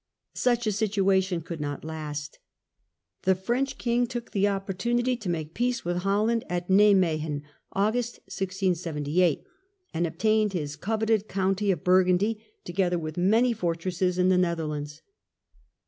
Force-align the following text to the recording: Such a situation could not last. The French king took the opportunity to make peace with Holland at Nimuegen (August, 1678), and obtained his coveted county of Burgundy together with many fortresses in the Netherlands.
Such 0.33 0.65
a 0.65 0.71
situation 0.71 1.41
could 1.41 1.61
not 1.61 1.83
last. 1.85 2.39
The 3.21 3.35
French 3.35 3.77
king 3.77 4.07
took 4.07 4.31
the 4.31 4.47
opportunity 4.47 5.15
to 5.17 5.29
make 5.29 5.53
peace 5.53 5.85
with 5.85 5.97
Holland 5.97 6.43
at 6.49 6.69
Nimuegen 6.69 7.43
(August, 7.73 8.15
1678), 8.25 9.43
and 9.93 10.07
obtained 10.07 10.53
his 10.53 10.75
coveted 10.75 11.27
county 11.27 11.69
of 11.69 11.83
Burgundy 11.83 12.43
together 12.63 12.97
with 12.97 13.15
many 13.15 13.53
fortresses 13.53 14.17
in 14.17 14.29
the 14.29 14.39
Netherlands. 14.39 15.03